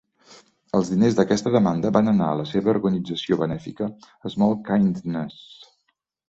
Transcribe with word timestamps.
Els 0.77 0.87
diners 0.93 1.17
d'aquesta 1.17 1.51
demanda 1.55 1.91
van 1.97 2.09
anar 2.11 2.29
a 2.29 2.37
la 2.39 2.45
seva 2.53 2.71
organització 2.73 3.39
benèfica 3.43 3.91
"Small 4.37 4.57
Kindness". 4.71 5.39